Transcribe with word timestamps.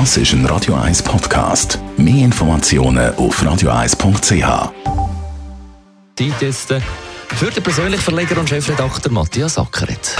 Das 0.00 0.16
ist 0.16 0.32
ein 0.32 0.44
Radio 0.46 0.74
1 0.74 1.04
Podcast. 1.04 1.78
Mehr 1.96 2.24
Informationen 2.24 3.14
auf 3.14 3.40
radio1.ch. 3.40 4.72
Zeit 6.16 6.42
jetzt 6.42 6.72
äh, 6.72 6.80
für 7.28 7.48
den 7.52 7.62
persönlichen 7.62 8.02
Verleger 8.02 8.40
und 8.40 8.48
Chefredakteur 8.48 9.12
Matthias 9.12 9.56
Ackeret. 9.56 10.16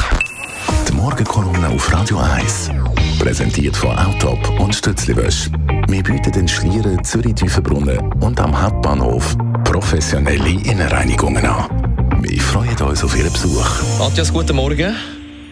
Die 0.88 0.92
Morgenkolumne 0.92 1.70
auf 1.70 1.92
Radio 1.92 2.18
1. 2.18 2.70
Präsentiert 3.18 3.76
von 3.76 3.98
Autop 3.98 4.60
und 4.60 4.76
Stützliwösch. 4.76 5.50
Wir 5.88 6.04
bieten 6.04 6.30
den 6.30 6.46
Schlieren, 6.46 7.02
Zürich-Tüfenbrunnen 7.02 7.98
und 8.22 8.38
am 8.38 8.62
Hauptbahnhof 8.62 9.36
professionelle 9.64 10.50
Innenreinigungen 10.50 11.44
an. 11.44 12.22
Wir 12.22 12.40
freuen 12.40 12.80
uns 12.80 13.02
auf 13.02 13.16
Ihren 13.18 13.32
Besuch. 13.32 13.66
Matthias, 13.98 14.32
guten 14.32 14.54
Morgen. 14.54 14.94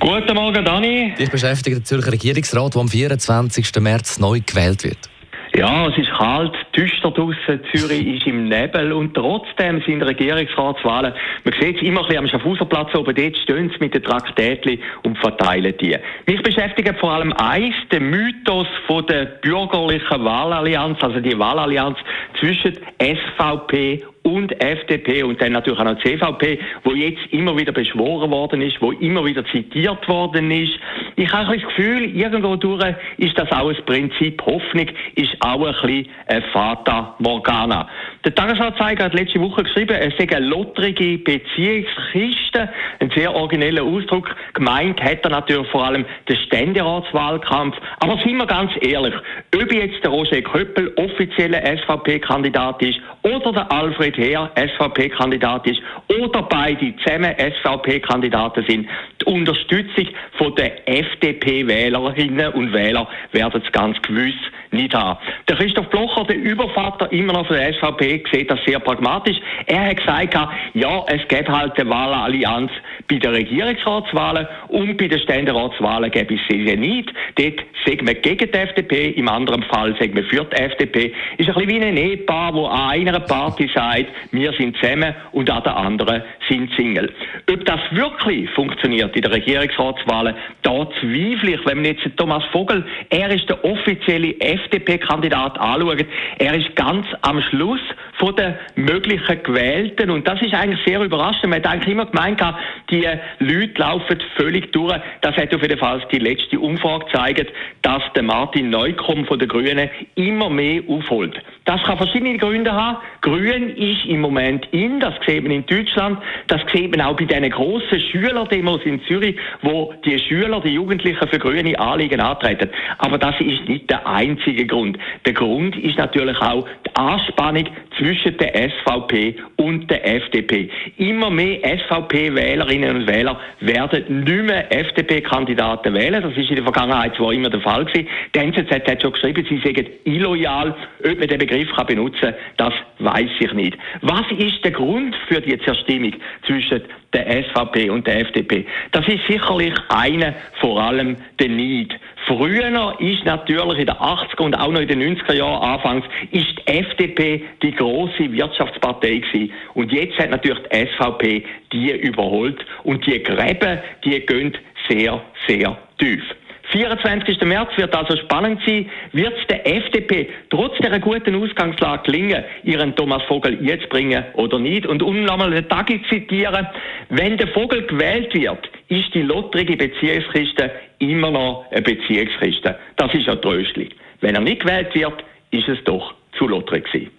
Guten 0.02 0.34
Morgen, 0.34 0.64
Dani. 0.64 1.14
Dich 1.16 1.30
beschäftigt 1.30 1.76
der 1.76 1.84
Zürcher 1.84 2.10
Regierungsrat, 2.10 2.74
der 2.74 2.80
am 2.80 2.88
24. 2.88 3.72
März 3.78 4.18
neu 4.18 4.40
gewählt 4.44 4.82
wird. 4.82 5.11
Ja, 5.54 5.86
es 5.86 5.98
ist 5.98 6.10
kalt, 6.10 6.54
düster 6.74 7.10
draussen, 7.10 7.60
Zürich 7.72 8.06
ist 8.06 8.26
im 8.26 8.48
Nebel 8.48 8.90
und 8.92 9.12
trotzdem 9.12 9.82
sind 9.82 10.00
Regierungsratswahlen, 10.02 11.12
man 11.44 11.54
sieht 11.60 11.76
es 11.76 11.82
immer 11.82 12.00
ein 12.00 12.06
bisschen 12.06 12.18
am 12.20 12.28
Schaffhauserplatz 12.28 12.94
oben, 12.94 13.14
dort 13.14 13.36
stehen 13.36 13.68
sie 13.68 13.78
mit 13.78 13.92
den 13.92 14.02
Traktätchen 14.02 14.78
und 15.02 15.18
verteilen 15.18 15.74
die. 15.78 15.94
Mich 16.26 16.42
beschäftigt 16.42 16.98
vor 16.98 17.12
allem 17.12 17.34
eins, 17.34 17.74
der 17.90 18.00
Mythos 18.00 18.66
von 18.86 19.06
der 19.06 19.26
bürgerlichen 19.26 20.24
Wahlallianz, 20.24 20.98
also 21.02 21.20
die 21.20 21.38
Wahlallianz 21.38 21.98
zwischen 22.40 22.78
SVP 22.98 24.04
und 24.22 24.58
FDP 24.60 25.22
und 25.24 25.40
dann 25.40 25.52
natürlich 25.52 25.80
auch 25.80 25.84
noch 25.84 25.98
CVP, 25.98 26.60
wo 26.84 26.92
jetzt 26.92 27.20
immer 27.30 27.56
wieder 27.56 27.72
beschworen 27.72 28.30
worden 28.30 28.62
ist, 28.62 28.80
wo 28.80 28.92
immer 28.92 29.24
wieder 29.24 29.44
zitiert 29.46 30.08
worden 30.08 30.50
ist. 30.50 30.72
Ich 31.16 31.30
habe 31.32 31.52
ein 31.52 31.60
das 31.60 31.68
Gefühl, 31.68 32.16
irgendwo 32.16 32.56
durch 32.56 32.82
ist 33.18 33.38
das 33.38 33.50
auch 33.52 33.68
ein 33.68 33.84
Prinzip 33.84 34.40
Hoffnung, 34.44 34.86
ist 35.14 35.36
auch 35.40 35.66
ein 35.66 35.72
bisschen 35.72 36.08
ein 36.26 36.42
Fata 36.52 37.14
Morgana. 37.18 37.88
Der 38.24 38.34
Tagesanzeiger 38.34 39.04
hat 39.04 39.14
letzte 39.14 39.40
Woche 39.40 39.64
geschrieben, 39.64 39.96
es 39.96 40.14
sei 40.16 40.34
eine 40.34 40.46
lotterige 40.46 41.18
Beziehungskiste, 41.18 42.68
ein 43.00 43.10
sehr 43.10 43.34
origineller 43.34 43.82
Ausdruck. 43.82 44.34
Gemeint 44.54 45.02
hat 45.02 45.24
er 45.24 45.30
natürlich 45.30 45.68
vor 45.68 45.84
allem 45.84 46.04
den 46.28 46.36
Ständeratswahlkampf. 46.36 47.76
Aber 48.00 48.18
sind 48.18 48.36
wir 48.36 48.46
ganz 48.46 48.72
ehrlich, 48.80 49.14
ob 49.54 49.72
jetzt 49.72 50.02
der 50.02 50.10
Roger 50.10 50.40
Köppel 50.40 50.92
offizieller 50.96 51.62
SVP-Kandidat 51.78 52.82
ist 52.82 53.00
oder 53.22 53.52
der 53.52 53.70
Alfred 53.72 54.16
Heer 54.16 54.50
SVP-Kandidat 54.56 55.66
ist 55.66 55.80
oder 56.08 56.42
beide 56.42 56.94
zusammen 56.98 57.34
SVP-Kandidaten 57.36 58.64
sind, 58.66 58.88
die 59.22 59.32
Unterstützung 59.32 60.08
von 60.38 60.54
der 60.56 60.88
FDP-Wählerinnen 60.88 62.52
und 62.52 62.72
Wähler 62.72 63.08
werden 63.32 63.62
es 63.64 63.72
ganz 63.72 64.00
gewiss 64.02 64.34
nicht 64.72 64.94
haben. 64.94 65.18
Der 65.48 65.56
Christoph 65.56 65.88
Blocher, 65.90 66.24
der 66.24 66.36
Übervater 66.36 67.12
immer 67.12 67.34
noch 67.34 67.46
von 67.46 67.56
der 67.56 67.74
SVP, 67.74 68.24
sieht 68.32 68.50
das 68.50 68.58
sehr 68.66 68.78
pragmatisch. 68.78 69.36
Er 69.66 69.90
hat 69.90 69.96
gesagt, 69.98 70.34
ja, 70.74 71.04
es 71.08 71.28
gibt 71.28 71.48
halt 71.48 71.78
eine 71.78 71.90
Wahlallianz 71.90 72.70
bei 73.08 73.16
den 73.16 73.32
Regierungsratswahlen 73.32 74.46
und 74.68 74.96
bei 74.96 75.08
den 75.08 75.18
Ständeratswahlen 75.20 76.10
gäbe 76.10 76.34
es 76.34 76.40
sie 76.48 76.76
nicht. 76.76 77.12
Dort 77.36 77.60
sagen 77.86 78.06
wir 78.06 78.14
gegen 78.14 78.50
die 78.50 78.58
FDP, 78.58 79.10
im 79.10 79.28
anderen 79.28 79.62
Fall 79.64 79.94
sagen 79.98 80.14
wir 80.14 80.24
für 80.24 80.44
die 80.44 80.56
FDP. 80.56 81.12
Ist 81.36 81.48
ein 81.48 81.54
bisschen 81.54 81.68
wie 81.68 81.84
ein 81.84 81.96
Ehepaar, 81.96 82.54
wo 82.54 82.66
an 82.66 82.90
einer 82.90 83.20
Party 83.20 83.70
sagt, 83.74 84.06
wir 84.30 84.52
sind 84.54 84.76
zusammen 84.78 85.14
und 85.32 85.50
an 85.50 85.62
der 85.62 85.76
anderen 85.76 86.22
sind 86.48 86.72
Single. 86.74 87.12
Ob 87.50 87.64
das 87.64 87.80
wirklich 87.90 88.48
funktioniert 88.50 89.11
in 89.16 89.22
den 89.22 89.32
Regierungsratswahlen, 89.32 90.34
da 90.62 90.88
zweifle 91.00 91.54
ich, 91.54 91.66
wenn 91.66 91.78
man 91.78 91.84
jetzt 91.86 92.02
Thomas 92.16 92.44
Vogel, 92.52 92.84
er 93.10 93.30
ist 93.30 93.48
der 93.48 93.64
offizielle 93.64 94.38
FDP-Kandidat 94.40 95.58
anschaut, 95.58 96.06
er 96.38 96.54
ist 96.54 96.74
ganz 96.76 97.06
am 97.22 97.40
Schluss 97.42 97.80
von 98.18 98.34
den 98.36 98.54
möglichen 98.76 99.42
Gewählten 99.42 100.10
und 100.10 100.26
das 100.26 100.40
ist 100.42 100.54
eigentlich 100.54 100.80
sehr 100.86 101.00
überraschend. 101.00 101.50
Man 101.50 101.62
hat 101.62 101.66
eigentlich 101.66 101.92
immer 101.92 102.06
gemeint, 102.06 102.42
die 102.90 103.06
Leute 103.38 103.80
laufen 103.80 104.18
völlig 104.36 104.72
durch. 104.72 104.96
Das 105.20 105.36
hat 105.36 105.54
auf 105.54 105.62
jeden 105.62 105.78
Fall 105.78 106.02
die 106.10 106.18
letzte 106.18 106.58
Umfrage 106.58 107.06
gezeigt, 107.06 107.52
dass 107.82 108.02
der 108.14 108.22
Martin 108.22 108.70
Neukomm 108.70 109.26
von 109.26 109.38
den 109.38 109.48
Grünen 109.48 109.90
immer 110.14 110.50
mehr 110.50 110.82
aufholt. 110.88 111.40
Das 111.64 111.80
kann 111.84 111.96
verschiedene 111.96 112.38
Gründe 112.38 112.72
haben. 112.72 112.98
Grün 113.20 113.70
ist 113.76 114.04
im 114.06 114.20
Moment 114.20 114.66
in, 114.72 114.98
das 114.98 115.14
sieht 115.26 115.42
man 115.42 115.52
in 115.52 115.66
Deutschland, 115.66 116.18
das 116.48 116.60
sieht 116.72 116.96
man 116.96 117.06
auch 117.06 117.16
bei 117.16 117.24
diesen 117.24 117.50
grossen 117.50 118.00
Schülerdemos 118.00 118.80
in 118.84 119.00
Zürich, 119.04 119.36
wo 119.62 119.94
die 120.04 120.18
Schüler, 120.18 120.60
die 120.60 120.70
Jugendlichen 120.70 121.28
für 121.28 121.38
grüne 121.38 121.78
Anliegen 121.78 122.20
antreten. 122.20 122.68
Aber 122.98 123.16
das 123.16 123.34
ist 123.40 123.68
nicht 123.68 123.88
der 123.90 124.06
einzige 124.06 124.66
Grund. 124.66 124.98
Der 125.24 125.34
Grund 125.34 125.76
ist 125.76 125.98
natürlich 125.98 126.38
auch 126.40 126.66
die 126.86 126.96
Anspannung 126.96 127.66
zwischen 127.98 128.36
der 128.38 128.70
SVP 128.70 129.36
und 129.56 129.90
der 129.90 130.06
FDP. 130.06 130.70
Immer 130.96 131.30
mehr 131.30 131.60
SVP-Wählerinnen 131.62 132.96
und 132.96 133.06
Wähler 133.06 133.38
werden 133.60 134.24
nicht 134.24 134.44
mehr 134.44 134.72
FDP-Kandidaten 134.72 135.94
wählen. 135.94 136.22
Das 136.22 136.36
ist 136.36 136.48
in 136.48 136.56
der 136.56 136.64
Vergangenheit 136.64 137.14
zwar 137.16 137.32
immer 137.32 137.50
der 137.50 137.60
Fall 137.60 137.84
gewesen. 137.84 138.08
Die 138.34 138.38
NZZ 138.38 138.70
hat 138.70 139.02
schon 139.02 139.12
geschrieben, 139.12 139.46
sie 139.48 139.58
sagen 139.58 139.86
illoyal. 140.04 140.74
Ob 141.04 141.18
man 141.18 141.28
den 141.28 141.38
Begriff 141.38 141.68
kann 141.74 141.86
benutzen 141.86 142.20
kann, 142.20 142.34
das 142.56 142.74
weiß 142.98 143.30
ich 143.40 143.52
nicht. 143.52 143.76
Was 144.00 144.24
ist 144.38 144.64
der 144.64 144.72
Grund 144.72 145.14
für 145.28 145.40
die 145.40 145.58
Zerstimmung 145.60 146.14
zwischen 146.46 146.82
der 147.12 147.44
SVP 147.44 147.90
und 147.90 148.06
der 148.06 148.20
FDP? 148.20 148.66
Das 148.92 149.06
ist 149.06 149.26
sicherlich 149.28 149.74
eine, 149.88 150.34
vor 150.60 150.80
allem 150.80 151.16
der 151.38 151.48
Neid. 151.48 151.92
Früher 152.36 152.98
ist 152.98 153.26
natürlich 153.26 153.78
in 153.80 153.86
den 153.86 153.94
80er 153.94 154.40
und 154.40 154.54
auch 154.54 154.70
noch 154.70 154.80
in 154.80 154.88
den 154.88 155.18
90er 155.18 155.34
Jahren 155.34 155.62
anfangs 155.62 156.06
ist 156.30 156.46
die 156.66 156.66
FDP 156.66 157.44
die 157.62 157.72
große 157.72 158.32
Wirtschaftspartei 158.32 159.18
gewesen. 159.18 159.52
Und 159.74 159.92
jetzt 159.92 160.18
hat 160.18 160.30
natürlich 160.30 160.62
die 160.62 160.86
SVP 160.86 161.44
die 161.72 161.90
überholt 161.90 162.64
und 162.84 163.06
die 163.06 163.22
Gräben, 163.22 163.80
die 164.02 164.18
gehen 164.20 164.56
sehr, 164.88 165.20
sehr 165.46 165.76
tief. 165.98 166.22
24. 166.70 167.38
März 167.42 167.68
wird 167.76 167.94
also 167.94 168.16
spannend 168.16 168.60
sein. 168.64 168.88
Wird 169.12 169.34
es 169.38 169.46
der 169.48 169.66
FDP 169.66 170.30
trotz 170.48 170.78
der 170.78 170.98
guten 171.00 171.34
Ausgangslage 171.34 172.04
gelingen, 172.04 172.44
ihren 172.64 172.96
Thomas 172.96 173.22
Vogel 173.24 173.58
jetzt 173.60 173.90
bringen 173.90 174.24
oder 174.34 174.58
nicht? 174.58 174.86
Und 174.86 175.02
um 175.02 175.22
nochmal 175.24 175.50
den 175.50 175.68
Tag 175.68 175.90
zitieren, 176.08 176.66
wenn 177.10 177.36
der 177.36 177.48
Vogel 177.48 177.86
gewählt 177.86 178.32
wird, 178.32 178.70
ist 178.92 179.14
die 179.14 179.22
lotterige 179.22 179.76
Beziehungskiste 179.76 180.70
immer 180.98 181.30
noch 181.30 181.64
eine 181.70 181.82
Beziehungskiste. 181.82 182.76
Das 182.96 183.12
ist 183.14 183.26
ja 183.26 183.36
tröstlich. 183.36 183.94
Wenn 184.20 184.34
er 184.34 184.40
nicht 184.40 184.60
gewählt 184.62 184.94
wird, 184.94 185.24
ist 185.50 185.68
es 185.68 185.78
doch 185.84 186.14
zu 186.38 186.46
lotterig 186.46 186.84
gewesen. 186.84 187.10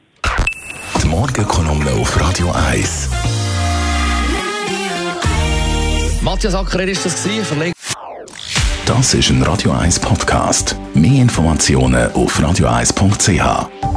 Die 1.04 1.08
Morgenkolumne 1.08 1.92
auf 1.92 2.20
Radio 2.20 2.52
1. 2.72 3.10
Matthias 6.22 6.56
Acker 6.56 6.84
ist 6.84 7.06
das 7.06 7.24
gewesen, 7.24 7.74
Das 8.86 9.14
ist 9.14 9.30
ein 9.30 9.42
Radio 9.44 9.72
1 9.72 10.00
Podcast. 10.00 10.78
Mehr 10.94 11.22
Informationen 11.22 12.12
auf 12.14 12.40
radio1.ch. 12.40 13.93